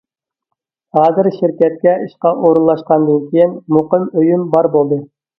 ھازىر 0.97 1.27
شىركەتكە 1.33 1.91
ئىشقا 2.05 2.31
ئورۇنلاشقاندىن 2.45 3.19
كېيىن، 3.33 3.53
مۇقىم 3.77 4.07
ئۆيۈم 4.23 4.47
بار 4.57 4.69
بولدى. 4.77 4.99